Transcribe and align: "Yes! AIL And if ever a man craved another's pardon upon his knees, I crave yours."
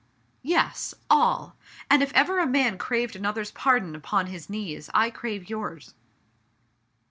"Yes! 0.41 0.95
AIL 1.11 1.55
And 1.87 2.01
if 2.01 2.11
ever 2.15 2.39
a 2.39 2.47
man 2.47 2.79
craved 2.79 3.15
another's 3.15 3.51
pardon 3.51 3.93
upon 3.95 4.25
his 4.25 4.49
knees, 4.49 4.89
I 4.95 5.11
crave 5.11 5.47
yours." 5.47 5.93